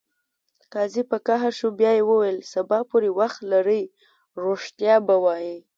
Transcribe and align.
قاضي 0.73 1.03
په 1.11 1.17
قهر 1.27 1.51
شو 1.59 1.67
بیا 1.79 1.91
یې 1.97 2.03
وویل: 2.09 2.37
سبا 2.53 2.79
پورې 2.89 3.09
وخت 3.19 3.39
لرې 3.51 3.81
ریښتیا 4.43 4.95
به 5.07 5.15
وایې. 5.23 5.57